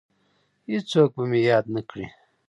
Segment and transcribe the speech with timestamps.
[0.71, 2.05] هیڅوک به مې یاد نه کړي